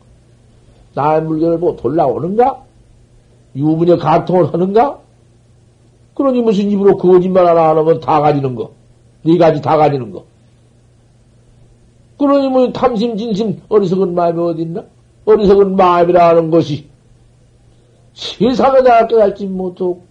[0.93, 2.63] 나의 물건을 뭐 돌라오는가?
[3.55, 4.99] 유문의 가통을 하는가?
[6.15, 8.71] 그러니 무슨 입으로 거짓말 하나 안 하면 다 가지는 거.
[9.23, 10.25] 네 가지 다 가지는 거.
[12.17, 14.83] 그러니 뭐 탐심, 진심, 어리석은 마음이 어딨나?
[15.25, 16.87] 어리석은 마음이라 하는 것이
[18.13, 20.03] 세상에 나갈 깨달지 못하고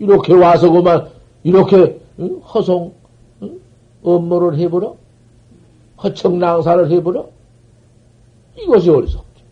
[0.00, 1.08] 이렇게 와서 그만
[1.44, 2.40] 이렇게 응?
[2.40, 2.92] 허송
[3.42, 3.60] 응?
[4.02, 4.96] 업무를 해버려?
[6.02, 7.26] 허청낭사를 해버려?
[8.58, 9.42] 이것이 어리석지.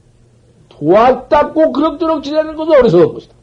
[0.71, 3.35] 도왔다고 그럭저럭 지내는 것도 어리석은 것이다.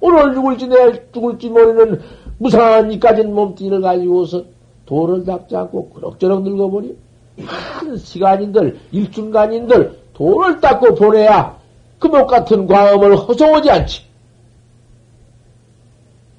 [0.00, 2.00] 오늘 죽을지 내일 죽을지 모르는
[2.38, 4.44] 무상한 이까진 몸뚱이를 가지고서
[4.84, 6.88] 돌을 닦지 않고 그럭저럭 늙어버려.
[7.46, 11.58] 한 시간인들, 일순간인들 돌을 닦고 보내야
[11.98, 14.02] 그목 같은 광음을 허송하지 않지.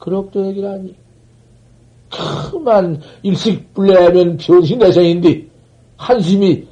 [0.08, 0.96] 그럭저럭이라니.
[2.50, 5.46] 그만 일식불내면 변신내생인데
[5.98, 6.66] 한심이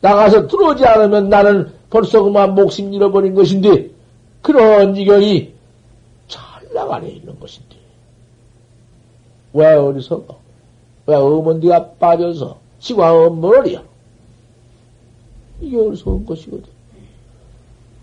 [0.00, 3.90] 나가서 들어오지 않으면 나는 벌써 그만 목숨 잃어버린 것인데
[4.42, 5.52] 그런 지경이
[6.28, 7.74] 찰나간에 있는 것인데.
[9.54, 10.36] 왜 어디서가
[11.06, 13.82] 왜 어머니가 빠져서 시광 업머리야?
[15.60, 16.64] 이게 어디서 온 것이거든.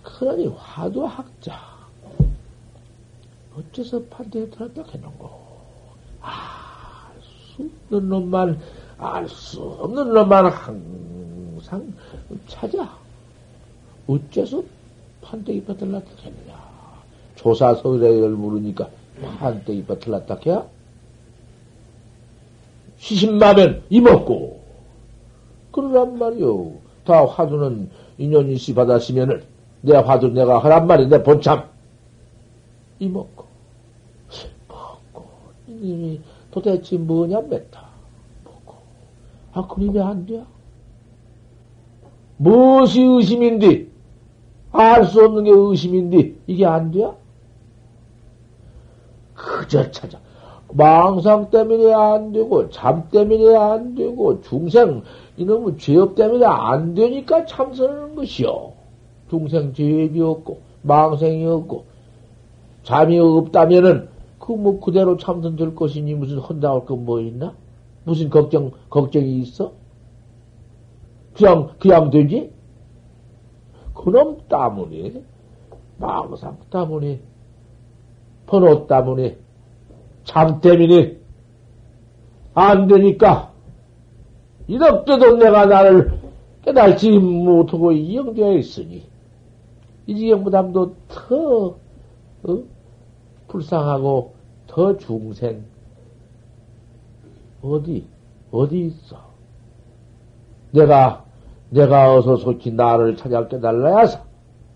[0.03, 1.70] 그러니 화두 학자
[3.57, 5.29] 어째서 판대에 들었다 해놓고?
[6.21, 8.59] 알수 없는 놈만
[8.97, 11.93] 알 수 없는 놈만 항상
[12.47, 12.97] 찾아.
[14.07, 14.63] 어째서
[15.21, 16.71] 판때기 빠틀났다 했느냐?
[17.35, 18.89] 조사 서울에를 물으니까
[19.39, 20.65] 판때기 빠틀났다 해야?
[22.97, 24.61] 시신마면 이먹고.
[25.71, 26.73] 그러란 말이요
[27.05, 29.43] 다 화두는 인연이시 받았으면은
[29.81, 31.63] 내 화두 내가 하란 내 본참
[33.01, 33.45] 이먹고
[34.67, 35.25] 먹고
[35.67, 36.21] 이님이
[36.51, 37.89] 도대체 뭐냐 맺다
[38.45, 38.75] 먹고
[39.53, 40.43] 아 그림이 안 돼?
[42.37, 43.87] 무엇이 의심인데
[44.71, 47.11] 알 수 없는 게 의심인데 이게 안 돼?
[49.35, 50.19] 그저 찾아.
[50.73, 55.01] 망상 때문에 안 되고, 잠 때문에 안 되고, 중생,
[55.35, 58.71] 이놈의 죄업 때문에 안 되니까 참선하는 것이요.
[59.29, 61.85] 중생 죄업이 없고, 망생이 없고,
[62.83, 64.09] 잠이 없다면은,
[64.39, 67.53] 그 뭐 그대로 참선 될 것이니 무슨 혼자올 거뭐 있나?
[68.03, 69.73] 무슨 걱정, 걱정이 있어?
[71.33, 72.51] 그냥, 그냥 되지?
[73.93, 75.21] 그놈 때문에,
[75.97, 77.21] 망상 때문에,
[78.47, 79.37] 번호 때문에,
[80.23, 81.17] 잠 때문에,
[82.53, 83.51] 안 되니까,
[84.67, 86.19] 이렇게도 내가 나를
[86.63, 89.03] 깨달지 못하고 이용되어 있으니,
[90.07, 91.75] 이 지경 부담도 더,
[92.43, 92.63] 어?
[93.47, 94.33] 불쌍하고,
[94.67, 95.63] 더 중생,
[97.61, 98.07] 어디,
[98.51, 99.17] 어디 있어?
[100.71, 101.25] 내가,
[101.69, 104.19] 내가 어서 속히 나를 찾아 깨달아야서,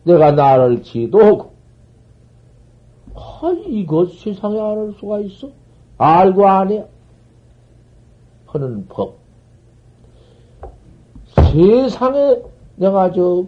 [0.03, 1.53] 내가 나를 지도하고,
[3.15, 5.49] 아, 이것 세상에 안할 수가 있어?
[5.97, 6.85] 알고 안 해?
[8.47, 9.15] 하는 법.
[11.35, 12.41] 세상에
[12.75, 13.45] 내가 저,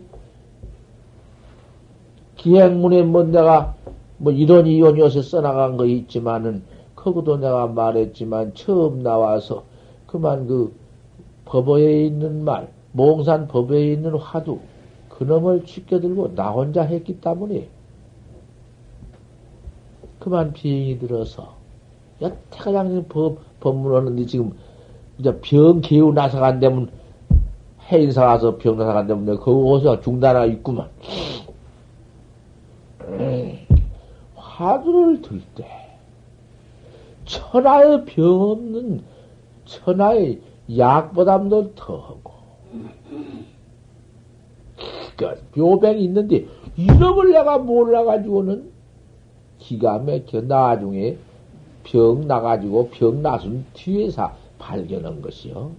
[2.38, 3.76] 기행문에 뭐 내가
[4.18, 6.64] 뭐 이런 요새 써나간 거 있지만은,
[6.96, 9.64] 거기도 내가 말했지만, 처음 나와서
[10.08, 10.74] 그만 그
[11.46, 14.60] 법어에 있는 말, 몽산 법에 있는 화두,
[15.10, 17.70] 그놈을 쉽게 들고 나 혼자 했기 때문에,
[20.20, 21.56] 그만 비행이 들어서,
[22.22, 24.54] 여태가 양 법, 법문 하는데 지금,
[25.20, 26.90] 이제 병 개우 나서 간다면,
[27.92, 30.90] 해인사 가서 병 나서 간다면, 거기서 중단하 있구만.
[34.58, 35.66] 화두를 들 때,
[37.26, 39.04] 천하의 병 없는
[39.66, 40.42] 천하의
[40.76, 42.34] 약보담도 더하고,
[45.16, 48.72] 그니까 묘병이 있는데, 이름을 내가 몰라가지고는
[49.60, 51.18] 기가 막혀 나중에
[51.84, 55.72] 병 나가지고 병 나순 뒤에서 발견한 것이요.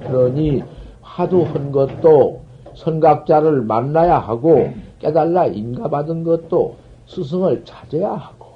[0.00, 0.62] 그러니
[1.02, 2.42] 화두한 것도
[2.74, 4.72] 선각자를 만나야 하고
[5.04, 6.76] 깨달라 인가받은 것도
[7.06, 8.54] 스승을 찾아야 하고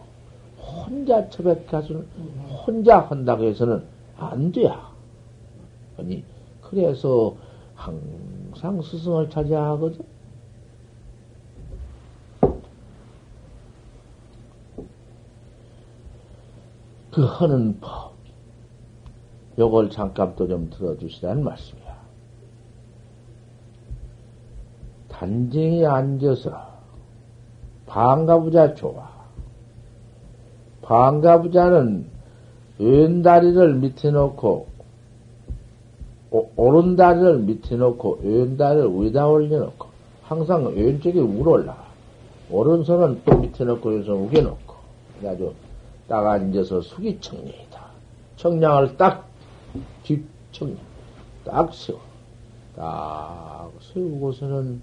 [0.57, 2.07] 혼자 처백해서는
[2.67, 3.85] 혼자 한다고 해서는
[4.17, 4.91] 안 돼야.
[5.99, 6.25] 아니
[6.63, 7.37] 그래서
[7.75, 10.03] 항상 스승을 찾아야 하거든.
[17.11, 18.15] 그 하는 법.
[19.59, 21.99] 요걸 잠깐 또 좀 들어주시라는 말씀이야.
[25.19, 26.69] 단정히 앉아서
[27.87, 29.09] 방가부자 좋아.
[30.83, 32.07] 방가부자는
[32.79, 34.69] 왼다리를 밑에 놓고
[36.31, 39.89] 오, 오른다리를 밑에 놓고 왼다리를 위에다 올려놓고
[40.23, 41.77] 항상 왼쪽에 우올라
[42.49, 44.75] 오른손은 또 밑에 놓고 왼손 우겨 놓고
[45.27, 45.53] 아주
[46.07, 47.89] 딱 앉아서 숙이 청량이다.
[48.37, 49.27] 청량을 딱,
[50.05, 50.79] 뒷 청량,
[51.45, 52.01] 딱 세워.
[52.77, 54.81] 딱 세우고서는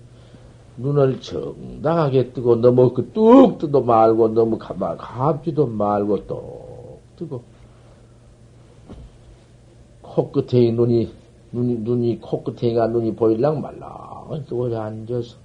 [0.77, 7.43] 눈을 정당하게 뜨고 너무 그뚝 뜨도 말고 너무 가만 갑지도 말고 뚝 뜨고
[10.01, 11.13] 코끝에 눈이
[11.51, 15.37] 눈이 눈이 코끝에가 눈이 보일랑 말랑 뜨고 앉아서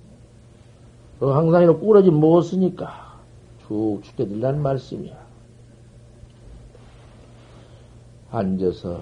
[1.20, 3.18] 어, 항상 이렇게 꾸러지 못 쓰니까
[3.68, 5.20] 쭉 죽게 들란 말씀이야.
[8.30, 9.00] 앉아서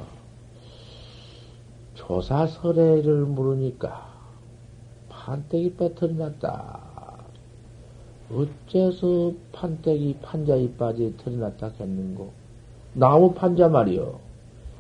[1.94, 4.07] 조사설애를 물으니까
[5.32, 6.80] 판때기 빼터리 났다.
[8.32, 12.30] 어째서 판때기 판자 이빠지에 털이 났다 했는고?
[12.94, 14.18] 나무 판자 말이요.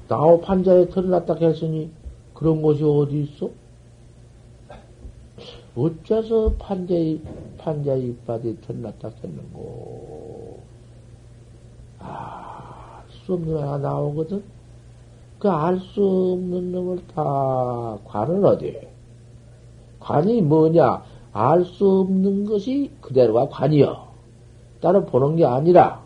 [0.08, 1.90] 나무 판자에 털이 났다 했으니
[2.32, 3.50] 그런 곳이 어디 있어?
[5.76, 6.94] 어째서 판자,
[7.58, 10.62] 판자 이 빠지에 털이 났다 했는고?
[11.98, 13.02] 아.
[13.10, 14.42] 수 없는 거 하나 나오거든?
[15.38, 18.88] 그 알 수 없는 놈을 다 관은 어디?
[20.08, 21.02] 관이 뭐냐?
[21.34, 24.08] 알 수 없는 것이 그대로가 관이여.
[24.80, 26.02] 따로 보는 게 아니라.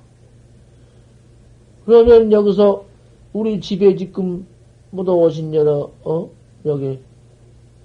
[1.87, 2.85] 그러면 여기서
[3.33, 4.45] 우리 집에 지금
[4.91, 6.29] 묻어 오신 여러, 어?
[6.67, 6.99] 여기,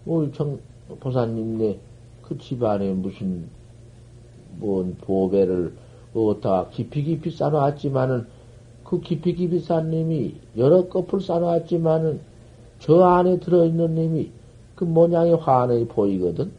[0.05, 0.59] 우리 청,
[0.99, 1.79] 보사님네
[2.23, 3.47] 그 집안에 무슨,
[4.57, 5.73] 뭔 보배를
[6.15, 8.25] 어디다가 깊이 깊이 쌓아놨지만은
[8.83, 12.21] 그 깊이 깊이 싼 님이 여러 껍을 쌓아놨지만은
[12.79, 14.31] 저 안에 들어있는 님이
[14.77, 16.51] 그 모양이 환하게 보이거든.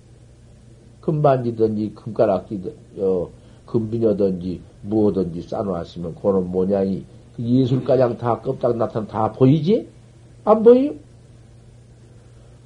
[1.01, 3.31] 금반지든지 금가락지든 어,
[3.65, 7.05] 금비녀든지 무엇든지 쌓아놨으면 그런 모양이
[7.37, 9.89] 그 예술가장 다 껍딱 나타나 다 보이지?
[10.45, 10.93] 안 보여?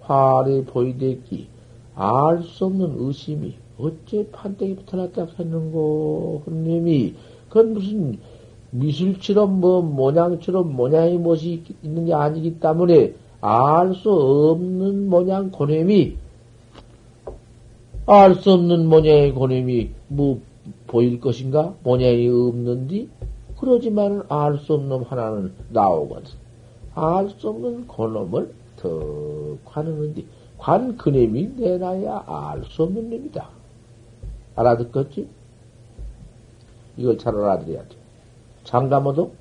[0.01, 1.47] 환히 보이댔기
[1.95, 7.15] 알 수 없는 의심이 어째 판때기부터 났다 했는고, 손님이,
[7.49, 8.19] 그건 무슨
[8.71, 16.17] 미술처럼 뭐 모양처럼 모양이 무엇이 있는 게 아니기 때문에 알 수 없는 모양 고냄이
[18.07, 20.41] 알 수 없는 모양의 고냄이 뭐
[20.87, 21.75] 보일 것인가?
[21.83, 23.09] 모양이 없는디?
[23.59, 26.31] 그러지만 알수 없는 하나는 나오거든.
[26.95, 30.27] 알 수 없는 고놈을 더 관하는디
[30.59, 33.49] 관 그놈이 내놔야 알 수 없는 놈이다.
[34.57, 35.29] 알아듣겠지?
[36.97, 37.97] 이걸 잘 알아들어야 돼.
[38.65, 39.33] 장담어도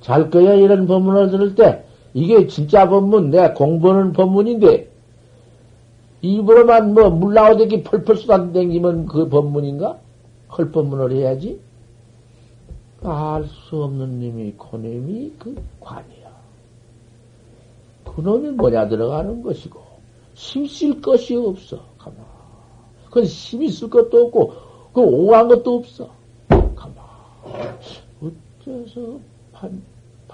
[0.00, 1.85] 잘 거야 이런 법문을 들을 때
[2.16, 4.88] 이게 진짜 법문 내가 공부하는 법문인데
[6.22, 9.98] 입으로만 뭐 물 나오대기 펄펄 쏟아댕기면 그 법문인가?
[10.56, 11.60] 헐 법문을 해야지.
[13.02, 16.32] 알 수 없는 놈이 고놈이 그 관이야.
[18.06, 19.78] 그놈이 뭐냐 들어가는 것이고
[20.32, 21.84] 힘쓸 것이 없어.
[21.98, 22.16] 가만.
[23.04, 24.54] 그건 힘이 쓸 것도 없고
[24.94, 26.08] 그 오한 것도 없어.
[26.48, 26.96] 가만.
[28.22, 29.20] 어째서
[29.52, 29.82] 판,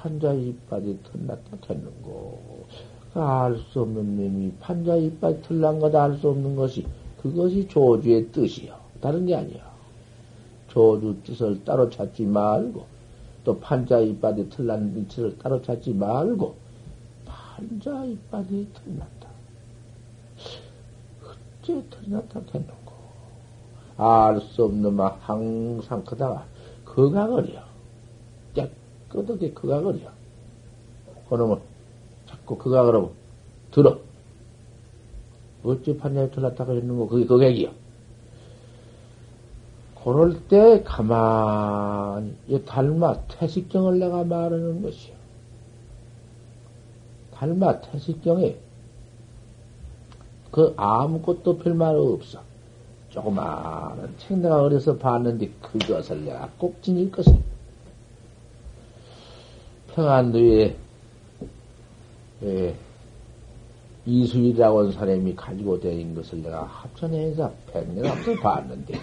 [0.03, 2.67] 판자 이빨이 털났다 했는고.
[3.15, 6.85] 알수 없는 놈이 판자 이빨 털난 거다 알수 없는 것이
[7.23, 8.75] 그것이 조주의 뜻이요.
[9.01, 9.71] 다른 게 아니야.
[10.69, 12.85] 조주 뜻을 따로 찾지 말고
[13.45, 16.57] 또 판자 이빨이 털난 빛을 따로 찾지 말고
[17.25, 19.29] 판자 이빨이 털났다.
[21.63, 22.93] 어째 털났다 했는고.
[23.99, 26.03] 알수 없는 막 항상
[26.85, 27.63] 그가거려.
[28.55, 28.69] 깨
[29.13, 29.99] 끗하게 그가거려.
[31.29, 31.59] 그놈은
[32.27, 33.11] 자꾸 그가거려.
[33.71, 33.99] 들어.
[35.63, 37.71] 어찌 판자에 들었다가 있는 거, 그게 그객이야.
[40.03, 45.15] 그럴 때 가만히, 이 달마 태식경을 내가 말하는 것이요.
[47.35, 48.57] 달마 태식경에
[50.51, 52.41] 그 아무것도 별말 없어.
[53.11, 57.52] 조그마한 책 내가 어려서 봤는데 그것을 내가 꼭 지닐 것을.
[59.95, 60.77] 평안도에
[62.45, 62.75] 예,
[64.05, 68.95] 이수일이라고 하는 사람이 가지고 다닌 것을 내가 합천해서 백년 앞서 봤는데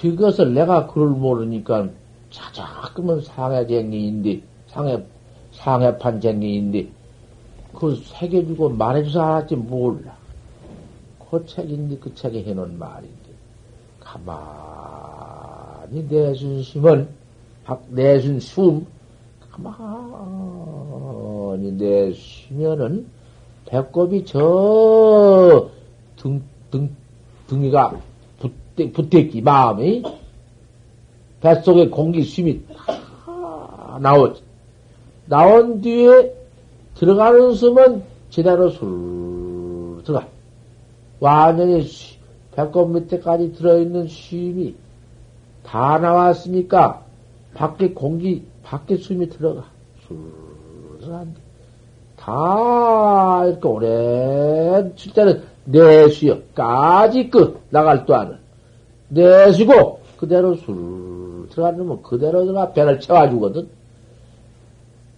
[0.00, 1.88] 그것을 내가 그걸 모르니까
[2.30, 5.02] 자자그면 상해쟁이인데 상해
[5.52, 6.88] 상해판 쟁이인데
[7.74, 10.16] 그 새겨주고 말해줘서 알았지 몰라.
[11.30, 13.30] 그 책인데 그 책에 해놓은 말인데
[14.00, 17.08] 가만히 내순 심은
[17.88, 18.86] 내순 숨
[21.46, 23.06] 가만히 내쉬면은
[23.66, 25.68] 배꼽이 저
[26.16, 26.94] 등, 등,
[27.48, 28.00] 등이가
[28.38, 30.02] 붙대, 붙대기 마음이
[31.40, 32.60] 뱃속에 공기 숨이
[34.00, 34.42] 나오지.
[35.26, 36.34] 나온 뒤에
[36.94, 40.26] 들어가는 숨은 제대로 술 들어가.
[41.20, 41.86] 완전히
[42.52, 44.74] 배꼽 밑에까지 들어있는 쉼이
[45.64, 47.02] 다 나왔으니까
[47.54, 49.64] 밖에 공기, 밖에 숨이 들어가.
[50.06, 50.16] 술
[51.00, 51.40] 들어간다.
[52.16, 56.38] 다 이렇게 오래 칠 때는 내쉬어.
[56.54, 58.38] 까지 끝 나갈 또 하는.
[59.08, 63.68] 내쉬고 그대로 술 들어가면 그대로 들어가 배를 채워주거든.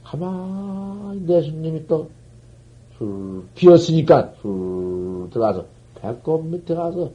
[0.05, 2.09] 가만히 내수님이 또
[2.99, 5.65] 술 비었으니까 술 들어가서
[6.01, 7.11] 배꼽 밑에 가서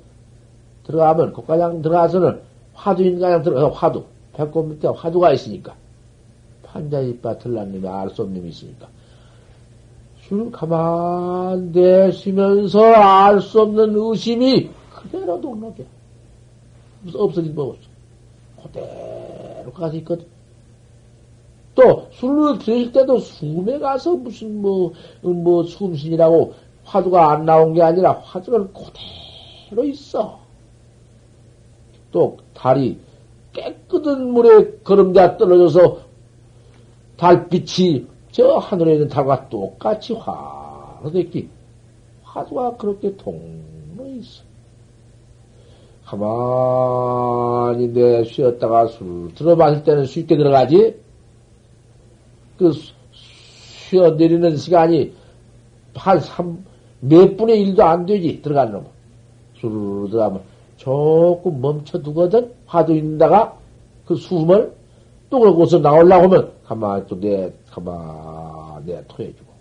[0.85, 2.39] 들어가면 고가장 들어가서는
[2.73, 4.03] 화두인 가장 들어가서 화두
[4.33, 5.75] 배꼽 밑에 화두가 있으니까
[6.73, 8.87] 판자 이빠 들란님이 알수 없는 놈이 있으니까
[10.27, 15.85] 술 가만 내쉬면서 알 수 없는 의심이 그대로 동록해.
[17.01, 17.81] 무슨 없어진 법 없어.
[18.63, 20.25] 그대로 가서 있거든.
[21.75, 26.53] 또, 술을 드실 때도 숨에 가서 무슨 뭐, 뭐, 숨신이라고
[26.85, 30.39] 화두가 안 나온 게 아니라 화두는 그대로 있어.
[32.11, 32.97] 또, 달이
[33.51, 36.02] 깨끗한 물에 걸음자 떨어져서
[37.23, 41.47] 달빛이 저 하늘에 있는 달과 똑같이 화로됐기
[42.21, 44.43] 화두가 그렇게 동로 있어.
[46.03, 50.99] 가만히 내 쉬었다가 술 들어봤을 때는 쉽게 들어가지?
[52.57, 52.73] 그
[53.13, 55.13] 쉬어 내리는 시간이
[55.95, 56.65] 한 3,
[56.99, 58.85] 몇 분의 1도 안 되지, 들어가는 놈.
[59.55, 60.41] 술 들어가면
[60.75, 62.51] 조금 멈춰두거든?
[62.65, 63.57] 화두 있는다가
[64.05, 64.73] 그 숨을
[65.33, 69.51] 또 그러고서 나오려고 하면 가만히 또 내, 가만히 내 토해주고.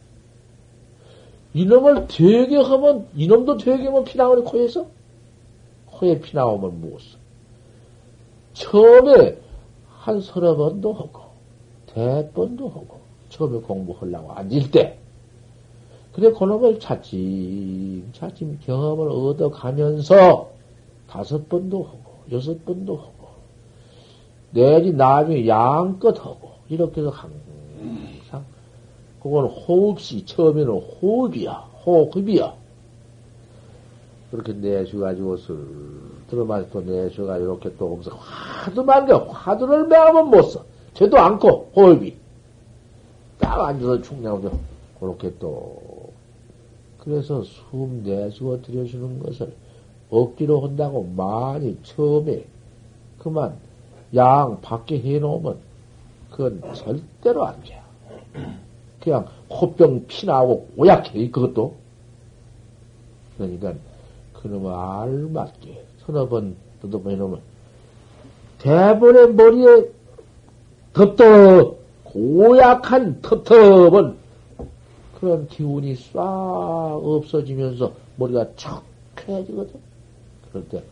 [1.54, 4.84] 이놈을 되게 하면, 이놈도 되게 하면 피 나오는 코에서?
[5.86, 7.00] 코에 피 나오면 무엇?
[8.52, 9.38] 처음에
[9.88, 11.20] 한 서너 번도 하고,
[11.86, 13.00] 대번도 하고,
[13.30, 14.98] 처음에 공부하려고 앉을 때,
[16.12, 20.50] 그래, 그놈을 차츰, 차츰 경험을 얻어가면서,
[21.08, 23.21] 다섯 번도 하고, 여섯 번도 하고,
[24.52, 28.44] 내지 나중에 양껏 하고, 이렇게 해서 항상,
[29.22, 31.52] 그건 호흡시, 처음에는 호흡이야,
[31.84, 32.54] 호흡이야.
[34.30, 35.56] 그렇게 내쉬가지고 슬
[36.28, 40.64] 들어마시고 내쉬가지고 이렇게 또 오면서 화두 말게 화두를 매하면 못 써.
[40.94, 42.14] 쟤도 않고, 호흡이.
[43.38, 44.50] 딱 앉아서 충분하고,
[45.00, 46.10] 그렇게 또,
[46.98, 49.52] 그래서 숨 내쉬고 들여주는 것을
[50.10, 52.44] 억지로 한다고 많이 처음에
[53.18, 53.56] 그만
[54.14, 55.58] 양 밖에 해놓으면
[56.30, 57.80] 그건 절대로 안 돼.
[59.00, 61.74] 그냥 코병 피나고 오약해, 그것도.
[63.36, 63.74] 그러니까
[64.34, 67.40] 그놈의 알맞게 서너 번 뜯어보 해놓으면
[68.58, 69.90] 대본의 머리에
[70.92, 74.16] 텁텁 고약한 텁텁은
[75.18, 79.80] 그런 기운이 싹 없어지면서 머리가 척해지거든.
[80.50, 80.82] 그럴 때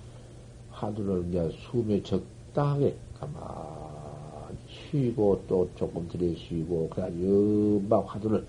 [0.70, 8.46] 하두를 이제 숨에 적당하게 가만히 쉬고 또 조금 들여 쉬고 그래 금방 화두를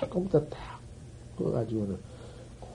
[0.00, 0.80] 조금 더탁
[1.38, 1.98] 꺼가지고는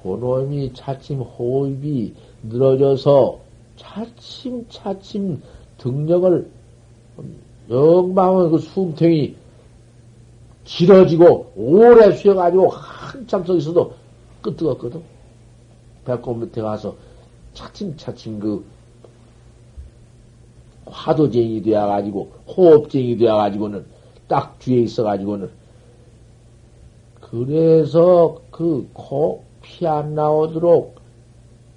[0.04, 2.14] 그놈이 차츰 호흡이
[2.44, 3.40] 늘어져서
[3.76, 5.42] 차츰 차츰
[5.78, 6.50] 등력을
[7.70, 9.36] 영망의 그 숨통이
[10.64, 13.94] 길어지고 오래 쉬어가지고 한참 서 있어도
[14.42, 15.02] 끄떡없거든.
[16.06, 16.96] 배꼽 밑에 가서
[17.54, 18.64] 차츰차츰 그
[20.90, 23.86] 화도쟁이 되어가지고 호흡쟁이 되어가지고는
[24.28, 25.50] 딱 뒤에 있어가지고는.
[27.22, 30.96] 그래서 그 코 피 안 나오도록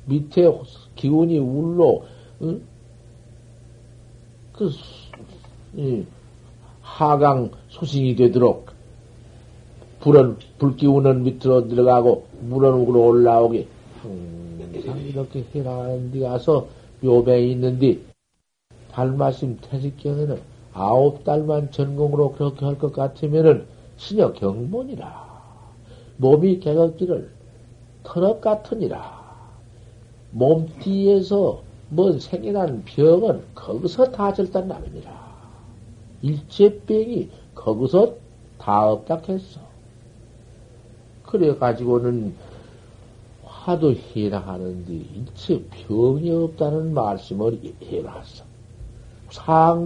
[0.07, 0.49] 밑에
[0.95, 2.05] 기운이 울로
[2.43, 2.63] 응?
[4.53, 4.71] 그
[5.77, 6.05] 이,
[6.83, 8.71] 하강 소신이 되도록
[10.01, 13.67] 불은 불 기운은 밑으로 들어가고 물은 위로 올라오게.
[14.03, 16.69] 항상 이렇게 해나가는 데 가서
[17.01, 17.99] 묘배에 있는데
[19.01, 20.39] 달마심 태직경에는
[20.75, 23.65] 아홉 달만 전공으로 그렇게 할 것 같으면은
[23.97, 25.31] 신여 경본이라
[26.19, 27.31] 몸이 개각기를
[28.03, 29.19] 터럭 같으니라
[30.33, 35.31] 몸띠에서 뭔 생겨난 병은 거기서 다 절단 남이니라
[36.21, 38.17] 일체병이 거기서
[38.59, 39.61] 다 없다 했어.
[41.25, 42.35] 그래가지고는
[43.45, 48.50] 화도 해나하는데 일체 병이 없다는 말씀을 해놨어.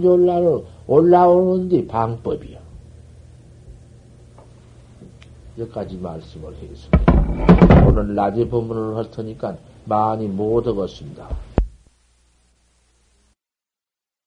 [0.05, 0.39] 올라
[0.87, 2.57] 올라오는데 방법이요.
[5.57, 7.85] 여기까지 말씀을 했습니다.
[7.87, 11.29] 오늘 낮에 법문을 할 테니까 많이 못 얻었습니다.